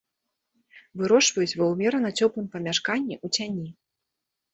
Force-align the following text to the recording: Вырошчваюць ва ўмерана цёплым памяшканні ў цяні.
Вырошчваюць 1.01 1.57
ва 1.59 1.67
ўмерана 1.71 2.09
цёплым 2.19 2.47
памяшканні 2.55 3.15
ў 3.25 3.37
цяні. 3.37 3.67